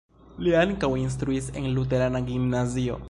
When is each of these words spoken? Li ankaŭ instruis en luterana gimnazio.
Li 0.45 0.53
ankaŭ 0.61 0.89
instruis 1.01 1.51
en 1.61 1.69
luterana 1.77 2.23
gimnazio. 2.31 2.99